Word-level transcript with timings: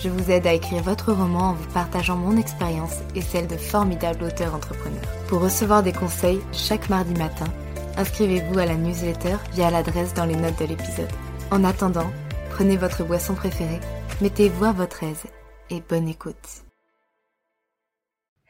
je 0.00 0.08
vous 0.08 0.30
aide 0.30 0.46
à 0.46 0.54
écrire 0.54 0.82
votre 0.82 1.12
roman 1.12 1.50
en 1.50 1.54
vous 1.54 1.72
partageant 1.72 2.16
mon 2.16 2.36
expérience 2.36 2.98
et 3.14 3.20
celle 3.20 3.48
de 3.48 3.56
formidables 3.56 4.22
auteurs 4.24 4.54
entrepreneurs. 4.54 5.02
Pour 5.28 5.40
recevoir 5.40 5.82
des 5.82 5.92
conseils 5.92 6.40
chaque 6.52 6.88
mardi 6.88 7.14
matin, 7.14 7.52
inscrivez-vous 7.96 8.58
à 8.58 8.66
la 8.66 8.76
newsletter 8.76 9.36
via 9.52 9.70
l'adresse 9.70 10.14
dans 10.14 10.24
les 10.24 10.36
notes 10.36 10.58
de 10.60 10.66
l'épisode. 10.66 11.10
En 11.50 11.64
attendant, 11.64 12.10
prenez 12.50 12.76
votre 12.76 13.04
boisson 13.04 13.34
préférée, 13.34 13.80
mettez-vous 14.20 14.64
à 14.64 14.72
votre 14.72 15.02
aise 15.02 15.24
et 15.70 15.80
bonne 15.88 16.08
écoute. 16.08 16.64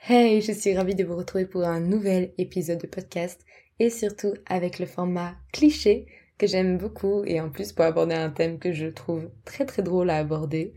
Hey, 0.07 0.43
je 0.43 0.53
suis 0.53 0.77
ravie 0.77 0.95
de 0.95 1.05
vous 1.05 1.17
retrouver 1.17 1.47
pour 1.47 1.65
un 1.65 1.81
nouvel 1.81 2.33
épisode 2.39 2.81
de 2.81 2.87
podcast 2.87 3.41
et 3.79 3.91
surtout 3.91 4.35
avec 4.47 4.79
le 4.79 4.87
format 4.87 5.35
cliché 5.53 6.07
que 6.37 6.47
j'aime 6.47 6.79
beaucoup 6.79 7.25
et 7.25 7.41
en 7.41 7.51
plus 7.51 7.73
pour 7.73 7.85
aborder 7.85 8.15
un 8.15 8.31
thème 8.31 8.59
que 8.59 8.73
je 8.73 8.87
trouve 8.87 9.29
très 9.45 9.67
très 9.67 9.83
drôle 9.83 10.11
à 10.11 10.19
aborder 10.19 10.73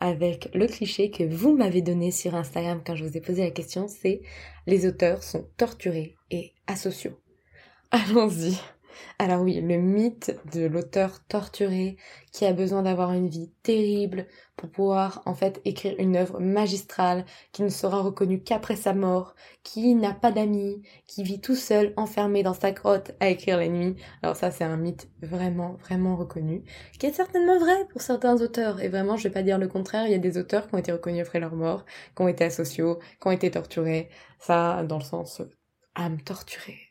avec 0.00 0.48
le 0.54 0.66
cliché 0.66 1.10
que 1.10 1.24
vous 1.24 1.56
m'avez 1.56 1.82
donné 1.82 2.10
sur 2.10 2.34
Instagram 2.34 2.82
quand 2.84 2.96
je 2.96 3.04
vous 3.04 3.16
ai 3.16 3.20
posé 3.20 3.44
la 3.44 3.50
question, 3.50 3.86
c'est 3.86 4.22
les 4.66 4.86
auteurs 4.86 5.22
sont 5.22 5.46
torturés 5.56 6.16
et 6.30 6.52
asociaux. 6.66 7.18
Allons-y. 7.90 8.56
Alors 9.18 9.42
oui, 9.42 9.60
le 9.60 9.76
mythe 9.76 10.38
de 10.54 10.66
l'auteur 10.66 11.20
torturé 11.26 11.96
qui 12.32 12.46
a 12.46 12.52
besoin 12.52 12.82
d'avoir 12.82 13.12
une 13.12 13.28
vie 13.28 13.52
terrible 13.62 14.26
pour 14.56 14.70
pouvoir 14.70 15.22
en 15.26 15.34
fait 15.34 15.60
écrire 15.64 15.94
une 15.98 16.16
œuvre 16.16 16.40
magistrale 16.40 17.24
qui 17.52 17.62
ne 17.62 17.68
sera 17.68 18.00
reconnue 18.00 18.42
qu'après 18.42 18.76
sa 18.76 18.94
mort, 18.94 19.34
qui 19.62 19.94
n'a 19.94 20.12
pas 20.14 20.32
d'amis, 20.32 20.82
qui 21.06 21.22
vit 21.22 21.40
tout 21.40 21.54
seul 21.54 21.92
enfermé 21.96 22.42
dans 22.42 22.54
sa 22.54 22.72
grotte 22.72 23.12
à 23.20 23.28
écrire 23.28 23.56
la 23.58 23.68
nuit. 23.68 23.96
Alors 24.22 24.36
ça 24.36 24.50
c'est 24.50 24.64
un 24.64 24.76
mythe 24.76 25.08
vraiment 25.22 25.74
vraiment 25.80 26.16
reconnu, 26.16 26.64
qui 26.98 27.06
est 27.06 27.12
certainement 27.12 27.58
vrai 27.58 27.86
pour 27.90 28.02
certains 28.02 28.40
auteurs. 28.40 28.80
Et 28.80 28.88
vraiment 28.88 29.16
je 29.16 29.24
vais 29.24 29.34
pas 29.34 29.42
dire 29.42 29.58
le 29.58 29.68
contraire, 29.68 30.06
il 30.06 30.12
y 30.12 30.14
a 30.14 30.18
des 30.18 30.38
auteurs 30.38 30.68
qui 30.68 30.74
ont 30.74 30.78
été 30.78 30.92
reconnus 30.92 31.22
après 31.26 31.40
leur 31.40 31.54
mort, 31.54 31.84
qui 32.16 32.22
ont 32.22 32.28
été 32.28 32.44
asociaux, 32.44 32.98
qui 33.20 33.28
ont 33.28 33.32
été 33.32 33.50
torturés, 33.50 34.08
ça 34.38 34.82
dans 34.84 34.98
le 34.98 35.04
sens 35.04 35.42
âme 35.94 36.20
torturée 36.22 36.89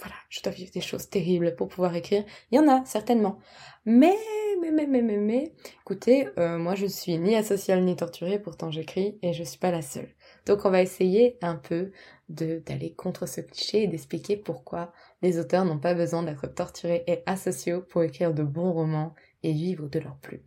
voilà, 0.00 0.16
je 0.30 0.40
dois 0.40 0.52
vivre 0.52 0.72
des 0.72 0.80
choses 0.80 1.08
terribles 1.10 1.54
pour 1.54 1.68
pouvoir 1.68 1.94
écrire. 1.94 2.24
Il 2.50 2.56
y 2.56 2.58
en 2.58 2.68
a, 2.68 2.84
certainement. 2.86 3.38
Mais, 3.84 4.16
mais, 4.60 4.70
mais, 4.70 4.86
mais, 4.86 5.02
mais, 5.02 5.18
mais, 5.18 5.52
écoutez, 5.82 6.28
euh, 6.38 6.58
moi 6.58 6.74
je 6.74 6.86
suis 6.86 7.18
ni 7.18 7.36
asociale 7.36 7.84
ni 7.84 7.96
torturée, 7.96 8.38
pourtant 8.38 8.70
j'écris 8.70 9.18
et 9.22 9.32
je 9.34 9.44
suis 9.44 9.58
pas 9.58 9.70
la 9.70 9.82
seule. 9.82 10.08
Donc 10.46 10.64
on 10.64 10.70
va 10.70 10.82
essayer 10.82 11.36
un 11.42 11.56
peu 11.56 11.92
d'aller 12.28 12.94
contre 12.94 13.26
ce 13.26 13.40
cliché 13.40 13.82
et 13.82 13.88
d'expliquer 13.88 14.36
pourquoi 14.36 14.92
les 15.20 15.38
auteurs 15.38 15.64
n'ont 15.64 15.78
pas 15.78 15.94
besoin 15.94 16.22
d'être 16.22 16.46
torturés 16.46 17.04
et 17.06 17.22
asociaux 17.26 17.82
pour 17.82 18.02
écrire 18.02 18.32
de 18.32 18.42
bons 18.42 18.72
romans 18.72 19.14
et 19.42 19.52
vivre 19.52 19.88
de 19.88 19.98
leur 19.98 20.16
plume. 20.16 20.42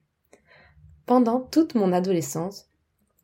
Pendant 1.05 1.41
toute 1.41 1.75
mon 1.75 1.91
adolescence, 1.91 2.69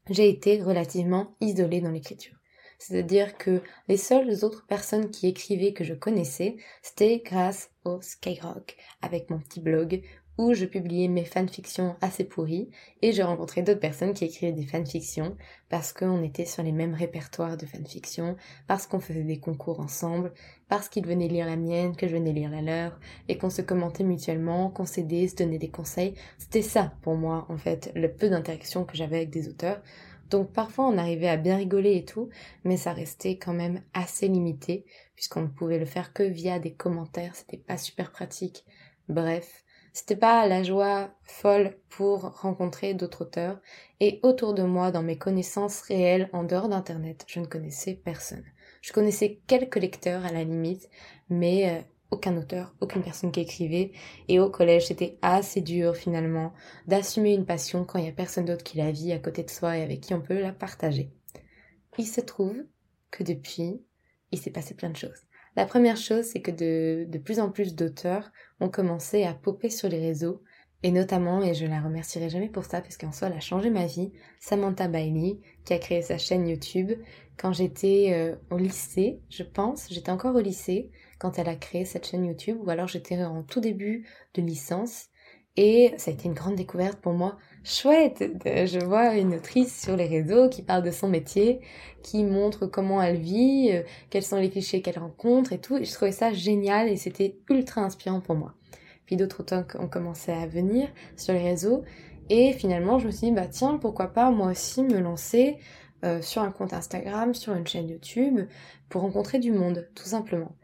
j'ai 0.09 0.29
été 0.29 0.61
relativement 0.61 1.35
isolée 1.39 1.81
dans 1.81 1.91
l'écriture. 1.91 2.38
C'est-à-dire 2.79 3.37
que 3.37 3.61
les 3.87 3.97
seules 3.97 4.43
autres 4.43 4.65
personnes 4.65 5.11
qui 5.11 5.27
écrivaient 5.27 5.73
que 5.73 5.83
je 5.83 5.93
connaissais, 5.93 6.55
c'était 6.81 7.21
grâce 7.23 7.69
au 7.85 8.01
Skyrock, 8.01 8.77
avec 9.01 9.29
mon 9.29 9.39
petit 9.39 9.59
blog 9.59 10.01
où 10.39 10.53
je 10.53 10.63
publiais 10.63 11.09
mes 11.09 11.25
fanfictions 11.25 11.97
assez 11.99 12.23
pourries 12.23 12.69
et 13.01 13.11
j'ai 13.11 13.23
rencontré 13.23 13.61
d'autres 13.61 13.81
personnes 13.81 14.13
qui 14.13 14.23
écrivaient 14.23 14.53
des 14.53 14.65
fanfictions 14.65 15.35
parce 15.67 15.91
qu'on 15.91 16.23
était 16.23 16.45
sur 16.45 16.63
les 16.63 16.71
mêmes 16.71 16.93
répertoires 16.93 17.57
de 17.57 17.65
fanfictions, 17.65 18.37
parce 18.65 18.87
qu'on 18.87 19.01
faisait 19.01 19.25
des 19.25 19.41
concours 19.41 19.81
ensemble, 19.81 20.33
parce 20.69 20.87
qu'ils 20.87 21.05
venaient 21.05 21.27
lire 21.27 21.45
la 21.45 21.57
mienne, 21.57 21.93
que 21.93 22.07
je 22.07 22.13
venais 22.13 22.31
lire 22.31 22.49
la 22.49 22.61
leur 22.61 22.99
et 23.27 23.37
qu'on 23.37 23.49
se 23.49 23.61
commentait 23.61 24.05
mutuellement, 24.05 24.69
qu'on 24.69 24.85
s'aidait, 24.85 25.27
se 25.27 25.35
donnait 25.35 25.57
des 25.57 25.69
conseils. 25.69 26.13
C'était 26.37 26.61
ça 26.61 26.93
pour 27.01 27.15
moi 27.15 27.45
en 27.49 27.57
fait, 27.57 27.91
le 27.93 28.09
peu 28.09 28.29
d'interaction 28.29 28.85
que 28.85 28.95
j'avais 28.95 29.17
avec 29.17 29.31
des 29.31 29.49
auteurs. 29.49 29.81
Donc 30.29 30.51
parfois 30.53 30.85
on 30.87 30.97
arrivait 30.97 31.29
à 31.29 31.37
bien 31.37 31.57
rigoler 31.57 31.95
et 31.95 32.05
tout, 32.05 32.29
mais 32.63 32.77
ça 32.77 32.93
restait 32.93 33.37
quand 33.37 33.53
même 33.53 33.81
assez 33.93 34.27
limité, 34.27 34.85
puisqu'on 35.15 35.41
ne 35.41 35.47
pouvait 35.47 35.79
le 35.79 35.85
faire 35.85 36.13
que 36.13 36.23
via 36.23 36.59
des 36.59 36.73
commentaires, 36.73 37.35
c'était 37.35 37.57
pas 37.57 37.77
super 37.77 38.11
pratique. 38.11 38.65
Bref, 39.07 39.63
c'était 39.91 40.15
pas 40.15 40.47
la 40.47 40.63
joie 40.63 41.09
folle 41.23 41.75
pour 41.89 42.39
rencontrer 42.41 42.93
d'autres 42.93 43.23
auteurs, 43.23 43.59
et 43.99 44.19
autour 44.23 44.53
de 44.53 44.63
moi, 44.63 44.91
dans 44.91 45.01
mes 45.03 45.17
connaissances 45.17 45.81
réelles 45.81 46.29
en 46.31 46.43
dehors 46.43 46.69
d'internet, 46.69 47.25
je 47.27 47.39
ne 47.39 47.45
connaissais 47.45 47.95
personne. 47.95 48.45
Je 48.81 48.93
connaissais 48.93 49.41
quelques 49.47 49.75
lecteurs 49.75 50.25
à 50.25 50.31
la 50.31 50.43
limite, 50.43 50.89
mais 51.29 51.69
euh, 51.69 51.81
aucun 52.11 52.37
auteur, 52.37 52.73
aucune 52.81 53.03
personne 53.03 53.31
qui 53.31 53.41
écrivait. 53.41 53.91
Et 54.27 54.39
au 54.39 54.49
collège, 54.49 54.87
c'était 54.87 55.17
assez 55.21 55.61
dur 55.61 55.95
finalement 55.95 56.53
d'assumer 56.87 57.33
une 57.33 57.45
passion 57.45 57.85
quand 57.85 57.99
il 57.99 58.03
n'y 58.03 58.09
a 58.09 58.13
personne 58.13 58.45
d'autre 58.45 58.63
qui 58.63 58.77
la 58.77 58.91
vit 58.91 59.11
à 59.11 59.19
côté 59.19 59.43
de 59.43 59.49
soi 59.49 59.77
et 59.77 59.83
avec 59.83 60.01
qui 60.01 60.13
on 60.13 60.21
peut 60.21 60.39
la 60.39 60.51
partager. 60.51 61.11
Il 61.97 62.07
se 62.07 62.21
trouve 62.21 62.65
que 63.11 63.23
depuis, 63.23 63.81
il 64.31 64.39
s'est 64.39 64.51
passé 64.51 64.73
plein 64.73 64.89
de 64.89 64.97
choses. 64.97 65.23
La 65.55 65.65
première 65.65 65.97
chose, 65.97 66.25
c'est 66.25 66.41
que 66.41 66.51
de, 66.51 67.05
de 67.09 67.17
plus 67.17 67.39
en 67.39 67.49
plus 67.49 67.75
d'auteurs 67.75 68.31
ont 68.59 68.69
commencé 68.69 69.23
à 69.23 69.33
popper 69.33 69.69
sur 69.69 69.89
les 69.89 69.99
réseaux 69.99 70.43
et 70.81 70.91
notamment, 70.91 71.43
et 71.43 71.53
je 71.53 71.65
la 71.65 71.81
remercierai 71.81 72.29
jamais 72.29 72.47
pour 72.47 72.63
ça 72.63 72.79
parce 72.79 72.95
qu'en 72.95 73.11
soi 73.11 73.27
elle 73.27 73.37
a 73.37 73.41
changé 73.41 73.69
ma 73.69 73.85
vie, 73.85 74.13
Samantha 74.39 74.87
Bailey, 74.87 75.39
qui 75.65 75.73
a 75.73 75.77
créé 75.77 76.01
sa 76.01 76.17
chaîne 76.17 76.47
YouTube 76.47 76.91
quand 77.35 77.51
j'étais 77.51 78.11
euh, 78.13 78.35
au 78.49 78.57
lycée, 78.57 79.19
je 79.29 79.43
pense, 79.43 79.87
j'étais 79.89 80.11
encore 80.11 80.35
au 80.35 80.41
lycée 80.41 80.89
quand 81.19 81.37
elle 81.37 81.49
a 81.49 81.55
créé 81.55 81.85
cette 81.85 82.07
chaîne 82.07 82.25
YouTube, 82.25 82.57
ou 82.65 82.69
alors 82.69 82.87
j'étais 82.87 83.23
en 83.23 83.43
tout 83.43 83.59
début 83.59 84.07
de 84.33 84.41
licence, 84.41 85.09
et 85.57 85.93
ça 85.97 86.11
a 86.11 86.13
été 86.13 86.27
une 86.27 86.33
grande 86.33 86.55
découverte 86.55 86.99
pour 86.99 87.13
moi. 87.13 87.37
Chouette, 87.65 88.23
je 88.45 88.85
vois 88.85 89.15
une 89.15 89.35
autrice 89.35 89.83
sur 89.83 89.97
les 89.97 90.07
réseaux 90.07 90.47
qui 90.47 90.61
parle 90.61 90.83
de 90.83 90.91
son 90.91 91.09
métier, 91.09 91.59
qui 92.01 92.23
montre 92.23 92.65
comment 92.65 93.01
elle 93.01 93.17
vit, 93.17 93.71
euh, 93.73 93.83
quels 94.09 94.23
sont 94.23 94.37
les 94.37 94.49
clichés 94.49 94.81
qu'elle 94.81 94.99
rencontre 94.99 95.51
et 95.51 95.59
tout, 95.59 95.77
je 95.83 95.91
trouvais 95.91 96.13
ça 96.13 96.31
génial 96.31 96.87
et 96.87 96.95
c'était 96.95 97.37
ultra 97.49 97.81
inspirant 97.81 98.21
pour 98.21 98.35
moi. 98.35 98.53
Puis 99.05 99.17
d'autres 99.17 99.41
auteurs 99.41 99.65
ont 99.79 99.87
commencé 99.87 100.31
à 100.31 100.47
venir 100.47 100.87
sur 101.17 101.33
les 101.33 101.41
réseaux. 101.41 101.83
Et 102.29 102.53
finalement, 102.53 102.99
je 102.99 103.07
me 103.07 103.11
suis 103.11 103.27
dit, 103.27 103.33
bah 103.33 103.47
tiens, 103.47 103.77
pourquoi 103.77 104.13
pas 104.13 104.29
moi 104.29 104.51
aussi 104.51 104.83
me 104.83 104.99
lancer 104.99 105.57
euh, 106.05 106.21
sur 106.21 106.41
un 106.41 106.51
compte 106.51 106.73
Instagram, 106.73 107.33
sur 107.33 107.53
une 107.53 107.67
chaîne 107.67 107.89
YouTube, 107.89 108.41
pour 108.87 109.01
rencontrer 109.01 109.39
du 109.39 109.51
monde, 109.51 109.89
tout 109.95 110.05
simplement. 110.05 110.55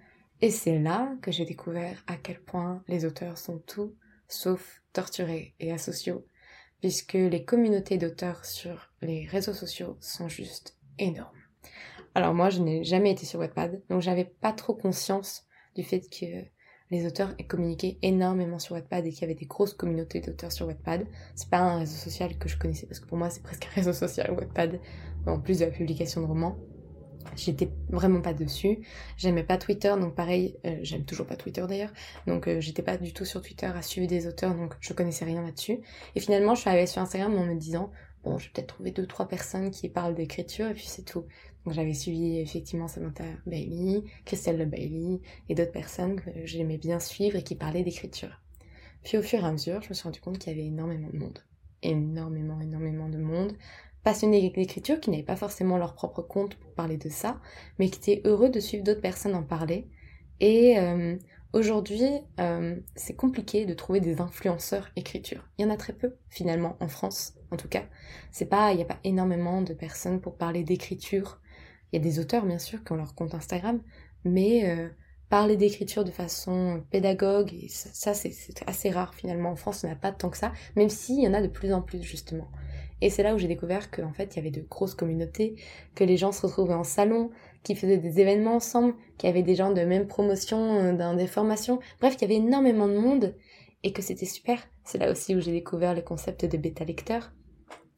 Et 0.42 0.52
c'est 0.52 0.80
là 0.80 1.16
que 1.22 1.32
j'ai 1.32 1.46
découvert 1.46 2.04
à 2.08 2.18
quel 2.18 2.42
point 2.42 2.84
les 2.88 3.06
auteurs 3.06 3.38
sont 3.38 3.60
tout 3.60 3.96
sauf 4.28 4.82
torturés 4.92 5.56
et 5.60 5.72
asociaux, 5.72 6.26
puisque 6.82 7.14
les 7.14 7.46
communautés 7.46 7.98
d'auteurs 7.98 8.46
sur 8.46 8.92
les 9.02 9.26
réseaux 9.26 9.54
sociaux 9.54 9.98
sont 10.02 10.28
juste 10.28 10.78
énormes. 11.00 11.38
Alors 12.16 12.34
moi, 12.34 12.50
je 12.50 12.62
n'ai 12.62 12.84
jamais 12.84 13.12
été 13.12 13.26
sur 13.26 13.40
Wattpad, 13.40 13.82
donc 13.90 14.02
j'avais 14.02 14.26
pas 14.26 14.54
trop 14.54 14.74
conscience 14.74 15.46
du 15.76 15.84
fait 15.84 16.02
que 16.02 16.46
les 16.92 17.06
auteurs 17.06 17.34
aient 17.40 17.48
communiqué 17.48 17.98
énormément 18.02 18.60
sur 18.60 18.76
Wattpad 18.76 19.06
et 19.06 19.12
qu'il 19.12 19.22
y 19.22 19.26
avait 19.26 19.36
des 19.36 19.46
grosses 19.46 19.74
communautés 19.74 20.22
d'auteurs 20.22 20.52
sur 20.52 20.68
Wattpad. 20.68 21.08
C'est 21.36 21.50
pas 21.50 21.60
un 21.60 21.80
réseau 21.80 21.96
social 21.96 22.38
que 22.38 22.48
je 22.48 22.58
connaissais 22.58 22.86
parce 22.86 23.00
que 23.00 23.08
pour 23.08 23.18
moi 23.18 23.30
c'est 23.30 23.42
presque 23.42 23.68
un 23.72 23.76
réseau 23.76 23.94
social 23.94 24.32
Wattpad 24.32 24.80
en 25.26 25.40
plus 25.40 25.60
de 25.60 25.66
la 25.66 25.72
publication 25.72 26.22
de 26.22 26.28
romans. 26.28 26.58
J'étais 27.36 27.70
vraiment 27.90 28.22
pas 28.22 28.34
dessus. 28.34 28.80
J'aimais 29.18 29.44
pas 29.44 29.58
Twitter, 29.58 29.94
donc 30.00 30.16
pareil, 30.16 30.58
euh, 30.66 30.78
j'aime 30.82 31.06
toujours 31.06 31.26
pas 31.26 31.36
Twitter 31.36 31.66
d'ailleurs. 31.68 31.92
Donc 32.28 32.48
euh, 32.48 32.62
j'étais 32.62 32.84
pas 32.84 32.98
du 32.98 33.14
tout 33.14 33.26
sur 33.26 33.42
Twitter 33.42 33.66
à 33.68 33.82
suivre 33.82 34.08
des 34.08 34.28
auteurs, 34.28 34.56
donc 34.56 34.76
je 34.80 34.94
connaissais 34.94 35.26
rien 35.26 35.42
là-dessus. 35.42 35.80
Et 36.16 36.20
finalement, 36.20 36.56
je 36.56 36.62
suis 36.62 36.70
arrivée 36.70 36.88
sur 36.88 37.02
Instagram 37.02 37.36
en 37.36 37.46
me 37.46 37.56
disant, 37.56 37.92
bon, 38.24 38.38
je 38.38 38.46
vais 38.46 38.52
peut-être 38.54 38.68
trouver 38.68 38.92
deux 38.92 39.06
trois 39.06 39.28
personnes 39.28 39.72
qui 39.72 39.90
parlent 39.90 40.16
d'écriture 40.16 40.68
et 40.68 40.74
puis 40.74 40.88
c'est 40.88 41.04
tout. 41.04 41.26
Donc 41.66 41.74
j'avais 41.74 41.94
suivi 41.94 42.38
effectivement 42.40 42.88
Samantha 42.88 43.24
Bailey, 43.46 44.04
Christelle 44.24 44.58
Le 44.58 44.66
Bailey 44.66 45.20
et 45.50 45.56
d'autres 45.56 45.72
personnes 45.72 46.22
que 46.22 46.30
j'aimais 46.46 46.78
bien 46.78 47.00
suivre 47.00 47.38
et 47.38 47.44
qui 47.44 47.56
parlaient 47.56 47.84
d'écriture. 47.84 48.42
Puis 49.04 49.18
au 49.18 49.22
fur 49.22 49.40
et 49.40 49.48
à 49.48 49.52
mesure, 49.52 49.82
je 49.82 49.90
me 49.90 49.94
suis 49.94 50.04
rendu 50.04 50.22
compte 50.22 50.38
qu'il 50.38 50.54
y 50.54 50.56
avait 50.56 50.68
énormément 50.68 51.10
de 51.10 51.18
monde. 51.18 51.40
Énormément, 51.82 52.60
énormément 52.62 53.10
de 53.10 53.18
monde 53.18 53.54
passionnés 54.06 54.52
d'écriture 54.52 55.00
qui 55.00 55.10
n'avaient 55.10 55.24
pas 55.24 55.36
forcément 55.36 55.80
leur 55.80 55.96
propre 55.96 56.22
compte 56.22 56.56
pour 56.56 56.72
parler 56.74 56.96
de 56.96 57.10
ça, 57.10 57.42
mais 57.80 57.90
qui 57.90 58.00
étaient 58.00 58.22
heureux 58.24 58.50
de 58.50 58.60
suivre 58.60 58.84
d'autres 58.84 59.02
personnes 59.02 59.34
en 59.34 59.42
parler. 59.42 59.90
Et 60.40 60.78
euh, 60.78 61.18
aujourd'hui, 61.54 62.12
euh, 62.40 62.76
c'est 62.96 63.16
compliqué 63.16 63.66
de 63.66 63.74
trouver 63.74 64.02
des 64.02 64.22
influenceurs 64.22 64.92
écriture. 64.96 65.50
Il 65.58 65.64
y 65.64 65.66
en 65.66 65.72
a 65.72 65.76
très 65.76 65.94
peu 65.94 66.16
finalement 66.30 66.78
en 66.80 66.88
France, 66.88 67.34
en 67.50 67.58
tout 67.58 67.68
cas. 67.68 67.84
C'est 68.32 68.46
pas, 68.46 68.72
il 68.74 68.76
n'y 68.76 68.84
a 68.84 68.86
pas 68.86 69.00
énormément 69.04 69.64
de 69.64 69.74
personnes 69.74 70.22
pour 70.22 70.38
parler 70.38 70.64
d'écriture. 70.64 71.42
Il 71.92 71.96
y 71.98 72.00
a 72.00 72.04
des 72.04 72.20
auteurs 72.20 72.46
bien 72.46 72.60
sûr 72.60 72.84
qui 72.84 72.92
ont 72.92 72.98
leur 72.98 73.16
compte 73.16 73.34
Instagram, 73.34 73.82
mais 74.24 74.70
euh, 74.70 74.88
parler 75.30 75.58
d'écriture 75.58 76.04
de 76.04 76.12
façon 76.12 76.84
pédagogue, 76.92 77.52
et 77.56 77.70
ça, 77.70 78.14
c'est 78.14 78.32
assez 78.68 78.92
rare 78.92 79.16
finalement. 79.16 79.50
En 79.50 79.56
France, 79.56 79.84
on 79.84 79.88
n'a 79.88 79.96
pas 79.96 80.12
tant 80.12 80.30
que 80.30 80.38
ça, 80.38 80.54
même 80.76 80.90
s'il 80.90 81.24
y 81.24 81.28
en 81.28 81.34
a 81.34 81.42
de 81.42 81.48
plus 81.48 81.74
en 81.74 81.82
plus 81.82 82.04
justement. 82.04 82.52
Et 83.06 83.12
c'est 83.12 83.22
là 83.22 83.36
où 83.36 83.38
j'ai 83.38 83.48
découvert 83.48 83.92
qu'en 83.92 84.14
fait, 84.14 84.34
il 84.34 84.38
y 84.38 84.40
avait 84.40 84.50
de 84.50 84.66
grosses 84.68 84.96
communautés, 84.96 85.58
que 85.94 86.04
les 86.04 86.18
gens 86.18 86.32
se 86.32 86.44
retrouvaient 86.44 86.74
en 86.74 86.84
salon, 86.84 87.30
qui 87.62 87.76
faisaient 87.76 88.00
des 88.00 88.20
événements 88.20 88.56
ensemble, 88.56 88.96
qu'il 89.20 89.28
y 89.28 89.32
avait 89.32 89.44
des 89.44 89.54
gens 89.54 89.72
de 89.72 89.82
même 89.82 90.08
promotion, 90.08 90.80
euh, 90.80 90.94
dans 90.94 91.14
des 91.14 91.28
formations. 91.28 91.80
Bref, 92.02 92.18
qu'il 92.18 92.28
y 92.28 92.34
avait 92.34 92.44
énormément 92.44 92.88
de 92.88 92.98
monde 92.98 93.36
et 93.84 93.94
que 93.94 94.02
c'était 94.02 94.26
super. 94.26 94.60
C'est 94.84 94.98
là 94.98 95.12
aussi 95.12 95.36
où 95.36 95.40
j'ai 95.40 95.52
découvert 95.52 95.94
le 95.94 96.02
concept 96.02 96.46
de 96.46 96.58
bêta 96.58 96.84
lecteur. 96.84 97.32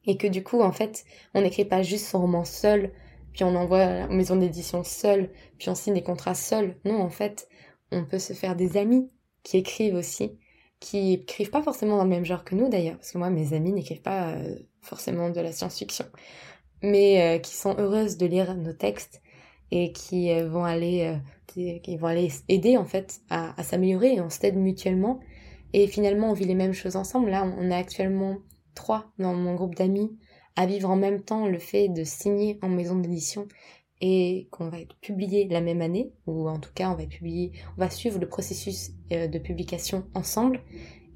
Et 0.04 0.18
que 0.18 0.26
du 0.26 0.44
coup, 0.44 0.60
en 0.60 0.72
fait, 0.72 1.06
on 1.32 1.40
n'écrit 1.40 1.64
pas 1.64 1.80
juste 1.80 2.04
son 2.04 2.20
roman 2.20 2.44
seul, 2.44 2.92
puis 3.32 3.44
on 3.44 3.56
envoie 3.56 3.80
à 3.80 4.00
la 4.00 4.08
maison 4.08 4.36
d'édition 4.36 4.84
seul, 4.84 5.30
puis 5.56 5.70
on 5.70 5.74
signe 5.74 5.94
des 5.94 6.02
contrats 6.02 6.34
seul. 6.34 6.76
Non, 6.84 7.00
en 7.00 7.08
fait, 7.08 7.48
on 7.92 8.04
peut 8.04 8.18
se 8.18 8.34
faire 8.34 8.56
des 8.56 8.76
amis 8.76 9.08
qui 9.42 9.56
écrivent 9.56 9.94
aussi, 9.94 10.38
qui 10.80 11.14
écrivent 11.14 11.48
pas 11.48 11.62
forcément 11.62 11.96
dans 11.96 12.04
le 12.04 12.10
même 12.10 12.26
genre 12.26 12.44
que 12.44 12.54
nous 12.54 12.68
d'ailleurs, 12.68 12.96
parce 12.96 13.12
que 13.12 13.16
moi, 13.16 13.30
mes 13.30 13.54
amis 13.54 13.72
n'écrivent 13.72 14.02
pas 14.02 14.34
euh, 14.34 14.54
forcément 14.82 15.30
de 15.30 15.40
la 15.40 15.52
science-fiction, 15.52 16.06
mais 16.82 17.20
euh, 17.20 17.38
qui 17.38 17.54
sont 17.54 17.76
heureuses 17.78 18.16
de 18.16 18.26
lire 18.26 18.54
nos 18.54 18.72
textes 18.72 19.20
et 19.70 19.92
qui 19.92 20.30
euh, 20.30 20.48
vont 20.48 20.64
aller 20.64 21.02
euh, 21.02 21.78
qui 21.80 21.96
vont 21.96 22.06
aller 22.06 22.30
aider 22.48 22.76
en 22.76 22.84
fait 22.84 23.20
à, 23.30 23.62
s'améliorer. 23.62 24.14
Et 24.14 24.20
on 24.20 24.30
s'aide 24.30 24.56
mutuellement. 24.56 25.20
Et 25.72 25.86
finalement 25.86 26.30
on 26.30 26.34
vit 26.34 26.44
les 26.44 26.54
mêmes 26.54 26.72
choses 26.72 26.96
ensemble. 26.96 27.30
Là 27.30 27.44
on 27.58 27.70
est 27.70 27.74
actuellement 27.74 28.38
trois 28.74 29.10
dans 29.18 29.34
mon 29.34 29.54
groupe 29.54 29.74
d'amis 29.74 30.16
à 30.56 30.66
vivre 30.66 30.90
en 30.90 30.96
même 30.96 31.22
temps 31.22 31.46
le 31.46 31.58
fait 31.58 31.88
de 31.88 32.04
signer 32.04 32.58
en 32.62 32.68
maison 32.68 32.96
d'édition 32.96 33.46
et 34.00 34.48
qu'on 34.50 34.68
va 34.68 34.80
être 34.80 34.94
publié 35.00 35.48
la 35.48 35.60
même 35.60 35.82
année. 35.82 36.12
Ou 36.26 36.48
en 36.48 36.58
tout 36.58 36.70
cas 36.74 36.90
on 36.90 36.94
va 36.94 37.06
publier 37.06 37.52
on 37.76 37.80
va 37.80 37.90
suivre 37.90 38.18
le 38.18 38.28
processus 38.28 38.92
de 39.10 39.38
publication 39.38 40.06
ensemble 40.14 40.60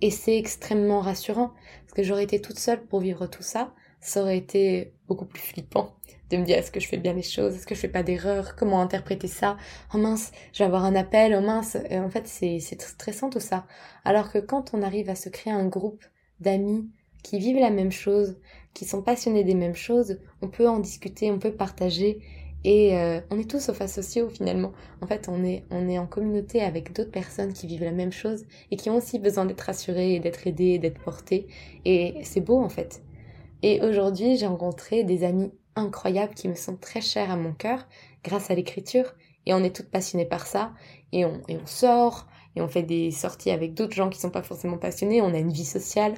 et 0.02 0.10
c'est 0.10 0.36
extrêmement 0.36 1.00
rassurant, 1.00 1.52
parce 1.82 1.94
que 1.94 2.02
j'aurais 2.02 2.24
été 2.24 2.40
toute 2.42 2.58
seule 2.58 2.84
pour 2.84 3.00
vivre 3.00 3.26
tout 3.26 3.42
ça, 3.42 3.72
ça 4.00 4.20
aurait 4.20 4.36
été 4.36 4.92
beaucoup 5.06 5.24
plus 5.24 5.40
flippant 5.40 5.94
de 6.28 6.36
me 6.36 6.44
dire 6.44 6.58
est-ce 6.58 6.72
que 6.72 6.80
je 6.80 6.88
fais 6.88 6.96
bien 6.96 7.12
les 7.12 7.22
choses, 7.22 7.54
est-ce 7.54 7.66
que 7.66 7.74
je 7.74 7.80
fais 7.80 7.88
pas 7.88 8.02
d'erreur, 8.02 8.56
comment 8.56 8.80
interpréter 8.80 9.28
ça, 9.28 9.56
oh 9.94 9.98
mince, 9.98 10.32
je 10.52 10.58
vais 10.58 10.64
avoir 10.64 10.84
un 10.84 10.96
appel, 10.96 11.34
oh 11.38 11.40
mince, 11.40 11.76
en 11.90 12.10
fait 12.10 12.26
c'est 12.26 12.58
stressant 12.58 13.30
tout 13.30 13.40
ça. 13.40 13.66
Alors 14.04 14.32
que 14.32 14.38
quand 14.38 14.74
on 14.74 14.82
arrive 14.82 15.08
à 15.08 15.14
se 15.14 15.28
créer 15.28 15.52
un 15.52 15.68
groupe 15.68 16.04
d'amis 16.40 16.90
qui 17.22 17.38
vivent 17.38 17.60
la 17.60 17.70
même 17.70 17.92
chose, 17.92 18.38
qui 18.74 18.84
sont 18.84 19.02
passionnés 19.02 19.44
des 19.44 19.54
mêmes 19.54 19.76
choses, 19.76 20.18
on 20.40 20.48
peut 20.48 20.68
en 20.68 20.80
discuter, 20.80 21.30
on 21.30 21.38
peut 21.38 21.54
partager 21.54 22.20
et 22.64 22.96
euh, 22.96 23.20
on 23.30 23.38
est 23.38 23.50
tous 23.50 23.60
sauf 23.60 23.84
sociaux 23.86 24.28
finalement. 24.28 24.72
En 25.00 25.06
fait, 25.06 25.28
on 25.28 25.44
est, 25.44 25.64
on 25.70 25.88
est 25.88 25.98
en 25.98 26.06
communauté 26.06 26.62
avec 26.62 26.92
d'autres 26.92 27.10
personnes 27.10 27.52
qui 27.52 27.66
vivent 27.66 27.84
la 27.84 27.90
même 27.92 28.12
chose 28.12 28.44
et 28.70 28.76
qui 28.76 28.90
ont 28.90 28.96
aussi 28.96 29.18
besoin 29.18 29.44
d'être 29.44 29.62
rassurées, 29.62 30.20
d'être 30.20 30.46
aidées, 30.46 30.78
d'être 30.78 31.00
portées. 31.02 31.48
Et 31.84 32.14
c'est 32.22 32.40
beau 32.40 32.60
en 32.60 32.68
fait. 32.68 33.02
Et 33.62 33.80
aujourd'hui, 33.82 34.36
j'ai 34.36 34.46
rencontré 34.46 35.04
des 35.04 35.24
amis 35.24 35.50
incroyables 35.76 36.34
qui 36.34 36.48
me 36.48 36.54
sont 36.54 36.76
très 36.76 37.00
chers 37.00 37.30
à 37.30 37.36
mon 37.36 37.52
cœur 37.52 37.86
grâce 38.24 38.50
à 38.50 38.54
l'écriture. 38.54 39.14
Et 39.46 39.54
on 39.54 39.64
est 39.64 39.74
toutes 39.74 39.90
passionnées 39.90 40.26
par 40.26 40.46
ça. 40.46 40.72
Et 41.12 41.24
on, 41.24 41.40
et 41.48 41.56
on 41.56 41.66
sort, 41.66 42.26
et 42.54 42.60
on 42.60 42.68
fait 42.68 42.82
des 42.82 43.10
sorties 43.10 43.50
avec 43.50 43.74
d'autres 43.74 43.94
gens 43.94 44.08
qui 44.08 44.20
sont 44.20 44.30
pas 44.30 44.42
forcément 44.42 44.78
passionnés. 44.78 45.22
On 45.22 45.34
a 45.34 45.38
une 45.38 45.52
vie 45.52 45.64
sociale. 45.64 46.14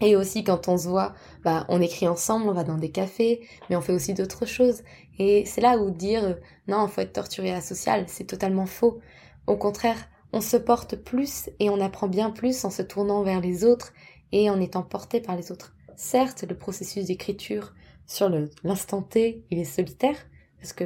Et 0.00 0.16
aussi 0.16 0.42
quand 0.44 0.68
on 0.68 0.76
se 0.76 0.88
voit, 0.88 1.14
bah, 1.44 1.66
on 1.68 1.80
écrit 1.80 2.08
ensemble, 2.08 2.48
on 2.48 2.52
va 2.52 2.64
dans 2.64 2.78
des 2.78 2.90
cafés, 2.90 3.46
mais 3.68 3.76
on 3.76 3.80
fait 3.80 3.92
aussi 3.92 4.14
d'autres 4.14 4.46
choses. 4.46 4.82
Et 5.18 5.44
c'est 5.46 5.60
là 5.60 5.78
où 5.78 5.90
dire 5.90 6.24
euh, 6.24 6.34
non, 6.66 6.88
faut 6.88 7.00
être 7.00 7.12
torturé 7.12 7.52
à 7.52 7.60
social, 7.60 8.04
c'est 8.08 8.24
totalement 8.24 8.66
faux. 8.66 8.98
Au 9.46 9.56
contraire, 9.56 10.08
on 10.32 10.40
se 10.40 10.56
porte 10.56 10.96
plus 10.96 11.48
et 11.60 11.70
on 11.70 11.80
apprend 11.80 12.08
bien 12.08 12.30
plus 12.30 12.64
en 12.64 12.70
se 12.70 12.82
tournant 12.82 13.22
vers 13.22 13.40
les 13.40 13.64
autres 13.64 13.92
et 14.32 14.50
en 14.50 14.60
étant 14.60 14.82
porté 14.82 15.20
par 15.20 15.36
les 15.36 15.52
autres. 15.52 15.76
Certes, 15.96 16.44
le 16.48 16.56
processus 16.56 17.06
d'écriture 17.06 17.72
sur 18.06 18.30
l'instant 18.64 19.00
T, 19.00 19.44
il 19.50 19.58
est 19.60 19.64
solitaire, 19.64 20.16
parce 20.58 20.72
que 20.72 20.84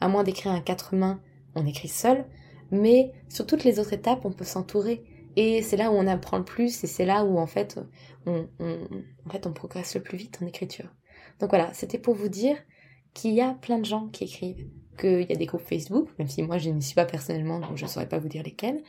à 0.00 0.08
moins 0.08 0.24
d'écrire 0.24 0.52
un 0.52 0.60
quatre 0.60 0.94
mains, 0.94 1.20
on 1.54 1.66
écrit 1.66 1.88
seul, 1.88 2.24
mais 2.70 3.12
sur 3.28 3.46
toutes 3.46 3.64
les 3.64 3.78
autres 3.78 3.92
étapes, 3.92 4.24
on 4.24 4.32
peut 4.32 4.44
s'entourer. 4.44 5.04
Et 5.36 5.62
c'est 5.62 5.76
là 5.76 5.90
où 5.90 5.94
on 5.94 6.06
apprend 6.06 6.38
le 6.38 6.44
plus 6.44 6.82
et 6.82 6.86
c'est 6.86 7.04
là 7.04 7.24
où 7.24 7.38
en 7.38 7.46
fait 7.46 7.78
on, 8.24 8.48
progresse 9.54 9.94
le 9.94 10.02
plus 10.02 10.16
vite 10.16 10.38
en 10.42 10.46
écriture. 10.46 10.88
Donc 11.40 11.50
voilà, 11.50 11.72
c'était 11.74 11.98
pour 11.98 12.14
vous 12.14 12.28
dire 12.28 12.56
qu'il 13.12 13.32
y 13.32 13.42
a 13.42 13.54
plein 13.54 13.78
de 13.78 13.84
gens 13.84 14.08
qui 14.08 14.24
écrivent, 14.24 14.66
qu'il 14.98 15.28
y 15.28 15.32
a 15.32 15.36
des 15.36 15.46
groupes 15.46 15.60
Facebook, 15.60 16.08
même 16.18 16.28
si 16.28 16.42
moi 16.42 16.58
je 16.58 16.70
n'y 16.70 16.82
suis 16.82 16.94
pas 16.94 17.04
personnellement 17.04 17.60
donc 17.60 17.76
je 17.76 17.84
ne 17.84 17.90
saurais 17.90 18.08
pas 18.08 18.18
vous 18.18 18.28
dire 18.28 18.42
lesquels. 18.42 18.82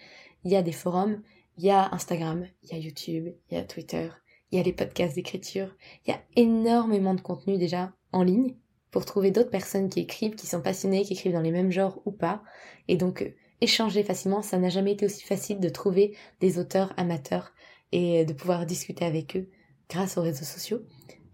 Il 0.46 0.52
y 0.52 0.56
a 0.56 0.62
des 0.62 0.72
forums, 0.72 1.22
il 1.58 1.66
y 1.66 1.70
a 1.70 1.94
Instagram, 1.94 2.48
il 2.64 2.70
y 2.70 2.76
a 2.76 2.78
YouTube, 2.78 3.34
il 3.50 3.58
y 3.58 3.60
a 3.60 3.64
Twitter, 3.64 4.10
il 4.52 4.58
y 4.58 4.62
a 4.62 4.64
les 4.64 4.74
podcasts 4.74 5.16
d'écriture, 5.16 5.76
il 6.06 6.12
y 6.12 6.14
a 6.14 6.22
énormément 6.38 7.14
de 7.14 7.22
contenu 7.22 7.58
déjà 7.58 7.92
en 8.14 8.24
ligne 8.24 8.56
pour 8.92 9.04
trouver 9.04 9.32
d'autres 9.32 9.50
personnes 9.50 9.90
qui 9.90 10.00
écrivent, 10.00 10.36
qui 10.36 10.48
sont 10.48 10.62
passionnées, 10.62 11.04
qui 11.04 11.14
écrivent 11.14 11.34
dans 11.34 11.42
les 11.42 11.52
mêmes 11.52 11.72
genres 11.72 12.00
ou 12.06 12.12
pas. 12.12 12.42
Et 12.88 12.96
donc 12.96 13.34
échanger 13.62 14.04
facilement. 14.04 14.42
Ça 14.42 14.58
n'a 14.58 14.70
jamais 14.70 14.94
été 14.94 15.06
aussi 15.06 15.24
facile 15.24 15.60
de 15.60 15.70
trouver 15.70 16.16
des 16.40 16.60
auteurs 16.60 16.94
amateurs 16.98 17.54
et 17.92 18.26
de 18.26 18.34
pouvoir 18.34 18.66
discuter 18.66 19.06
avec 19.06 19.36
eux 19.36 19.50
grâce 19.90 20.18
aux 20.18 20.22
réseaux 20.22 20.46
sociaux. 20.46 20.82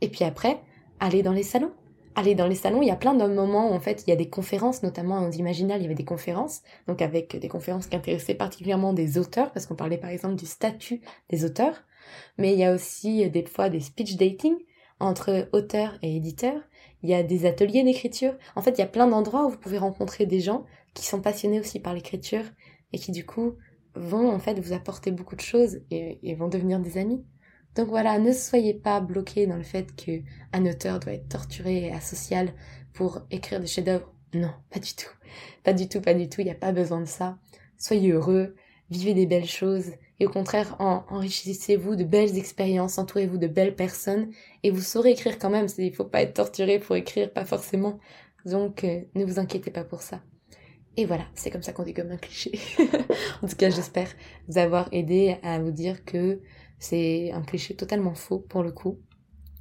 Et 0.01 0.09
puis 0.09 0.23
après, 0.23 0.59
aller 0.99 1.23
dans 1.23 1.33
les 1.33 1.43
salons. 1.43 1.71
Aller 2.15 2.35
dans 2.35 2.45
les 2.45 2.55
salons, 2.55 2.83
il 2.83 2.87
y 2.87 2.91
a 2.91 2.95
plein 2.95 3.15
de 3.15 3.25
moments 3.25 3.71
où 3.71 3.73
en 3.73 3.79
fait 3.79 4.03
il 4.05 4.11
y 4.11 4.13
a 4.13 4.15
des 4.15 4.29
conférences, 4.29 4.83
notamment 4.83 5.15
en 5.15 5.31
Imaginal, 5.31 5.79
il 5.79 5.83
y 5.83 5.85
avait 5.87 5.95
des 5.95 6.05
conférences, 6.05 6.61
donc 6.87 7.01
avec 7.01 7.35
des 7.35 7.47
conférences 7.47 7.87
qui 7.87 7.95
intéressaient 7.95 8.35
particulièrement 8.35 8.93
des 8.93 9.17
auteurs, 9.17 9.51
parce 9.51 9.65
qu'on 9.65 9.73
parlait 9.75 9.97
par 9.97 10.11
exemple 10.11 10.35
du 10.35 10.45
statut 10.45 11.01
des 11.31 11.43
auteurs, 11.43 11.83
mais 12.37 12.53
il 12.53 12.59
y 12.59 12.65
a 12.65 12.71
aussi 12.71 13.27
des 13.31 13.43
fois 13.45 13.69
des 13.69 13.79
speech 13.79 14.15
dating 14.15 14.53
entre 14.99 15.49
auteurs 15.53 15.97
et 16.03 16.15
éditeurs, 16.15 16.61
il 17.01 17.09
y 17.09 17.15
a 17.15 17.23
des 17.23 17.47
ateliers 17.47 17.83
d'écriture, 17.83 18.35
en 18.55 18.61
fait 18.61 18.77
il 18.77 18.79
y 18.79 18.83
a 18.83 18.87
plein 18.87 19.07
d'endroits 19.07 19.47
où 19.47 19.49
vous 19.49 19.57
pouvez 19.57 19.79
rencontrer 19.79 20.27
des 20.27 20.39
gens 20.39 20.65
qui 20.93 21.05
sont 21.05 21.21
passionnés 21.21 21.59
aussi 21.59 21.79
par 21.79 21.93
l'écriture 21.93 22.43
et 22.91 22.99
qui 22.99 23.11
du 23.11 23.25
coup 23.25 23.55
vont 23.95 24.31
en 24.31 24.39
fait 24.39 24.59
vous 24.59 24.73
apporter 24.73 25.11
beaucoup 25.11 25.35
de 25.35 25.41
choses 25.41 25.79
et, 25.91 26.35
vont 26.35 26.47
devenir 26.47 26.79
des 26.79 26.97
amis. 26.97 27.23
Donc 27.75 27.89
voilà, 27.89 28.19
ne 28.19 28.31
soyez 28.31 28.73
pas 28.73 28.99
bloqués 28.99 29.47
dans 29.47 29.55
le 29.55 29.63
fait 29.63 29.95
que 29.95 30.21
un 30.51 30.65
auteur 30.65 30.99
doit 30.99 31.13
être 31.13 31.29
torturé 31.29 31.87
et 31.87 31.91
asocial 31.91 32.53
pour 32.93 33.21
écrire 33.31 33.59
des 33.59 33.67
chefs-d'œuvre. 33.67 34.13
Non, 34.33 34.51
pas 34.69 34.79
du 34.79 34.93
tout. 34.93 35.09
Pas 35.63 35.73
du 35.73 35.87
tout, 35.87 36.01
pas 36.01 36.13
du 36.13 36.29
tout, 36.29 36.41
il 36.41 36.45
n'y 36.45 36.51
a 36.51 36.55
pas 36.55 36.71
besoin 36.71 37.01
de 37.01 37.07
ça. 37.07 37.37
Soyez 37.77 38.11
heureux, 38.11 38.55
vivez 38.89 39.13
des 39.13 39.25
belles 39.25 39.47
choses 39.47 39.91
et 40.19 40.27
au 40.27 40.29
contraire 40.29 40.75
enrichissez-vous 40.79 41.95
de 41.95 42.03
belles 42.03 42.37
expériences, 42.37 42.97
entourez-vous 42.99 43.37
de 43.37 43.47
belles 43.47 43.75
personnes 43.75 44.29
et 44.61 44.69
vous 44.69 44.81
saurez 44.81 45.11
écrire 45.11 45.39
quand 45.39 45.49
même. 45.49 45.67
Il 45.77 45.93
faut 45.93 46.05
pas 46.05 46.21
être 46.21 46.35
torturé 46.35 46.79
pour 46.79 46.95
écrire, 46.95 47.31
pas 47.31 47.45
forcément. 47.45 47.99
Donc 48.45 48.83
euh, 48.83 49.01
ne 49.15 49.25
vous 49.25 49.39
inquiétez 49.39 49.71
pas 49.71 49.83
pour 49.83 50.01
ça. 50.01 50.21
Et 50.95 51.05
voilà, 51.05 51.25
c'est 51.33 51.49
comme 51.49 51.63
ça 51.63 51.73
qu'on 51.73 51.83
dit 51.83 51.93
comme 51.93 52.11
un 52.11 52.17
cliché. 52.17 52.59
en 53.41 53.47
tout 53.47 53.55
cas, 53.55 53.69
j'espère 53.69 54.09
vous 54.47 54.57
avoir 54.57 54.89
aidé 54.91 55.37
à 55.41 55.59
vous 55.59 55.71
dire 55.71 56.05
que 56.05 56.41
c'est 56.79 57.31
un 57.31 57.41
cliché 57.41 57.75
totalement 57.75 58.13
faux 58.13 58.39
pour 58.39 58.63
le 58.63 58.71
coup, 58.71 58.99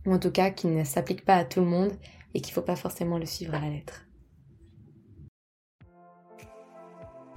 ou 0.06 0.12
en 0.12 0.18
tout 0.18 0.30
cas 0.30 0.50
qui 0.50 0.66
ne 0.66 0.84
s'applique 0.84 1.24
pas 1.24 1.36
à 1.36 1.44
tout 1.44 1.60
le 1.60 1.66
monde 1.66 1.92
et 2.34 2.40
qu'il 2.40 2.52
faut 2.52 2.62
pas 2.62 2.76
forcément 2.76 3.18
le 3.18 3.26
suivre 3.26 3.54
à 3.54 3.60
la 3.60 3.70
lettre. 3.70 4.06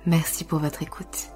merci 0.05 0.43
pour 0.43 0.59
votre 0.59 0.83
écoute. 0.83 1.29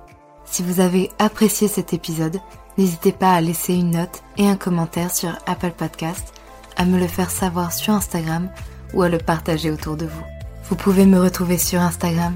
Si 0.46 0.64
vous 0.64 0.80
avez 0.80 1.10
apprécié 1.20 1.68
cet 1.68 1.94
épisode, 1.94 2.40
n'hésitez 2.78 3.12
pas 3.12 3.34
à 3.34 3.42
laisser 3.42 3.74
une 3.74 3.92
note 3.92 4.24
et 4.38 4.48
un 4.48 4.56
commentaire 4.56 5.14
sur 5.14 5.38
Apple 5.46 5.72
Podcast, 5.72 6.34
à 6.76 6.86
me 6.86 7.00
le 7.00 7.08
faire 7.08 7.30
savoir 7.30 7.72
sur 7.74 7.94
Instagram 7.94 8.50
ou 8.94 9.02
à 9.02 9.10
le 9.10 9.18
partager 9.18 9.70
autour 9.70 9.96
de 9.96 10.06
vous. 10.06 10.24
Vous 10.70 10.76
pouvez 10.76 11.06
me 11.06 11.20
retrouver 11.20 11.58
sur 11.58 11.82
Instagram 11.82 12.36